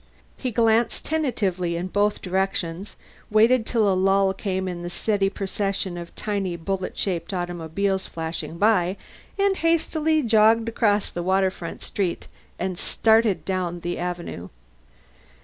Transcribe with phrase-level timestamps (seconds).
[0.35, 2.95] He glanced tentatively in both directions,
[3.29, 8.57] waited till a lull came in the steady procession of tiny bullet shaped automobiles flashing
[8.57, 8.97] by,
[9.37, 12.27] and hastily jogged across the waterfront street
[12.57, 14.49] and started down the avenue.